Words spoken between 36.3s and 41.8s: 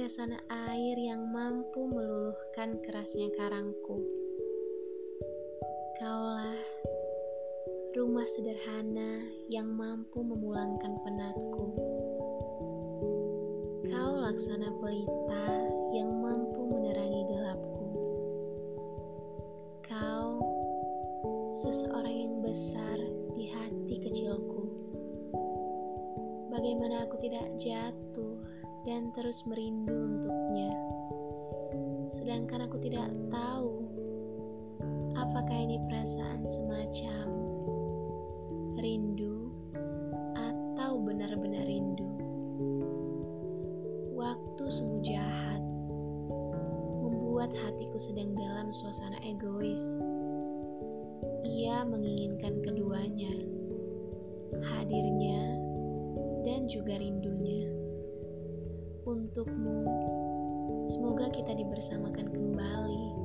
semacam rindu atau benar-benar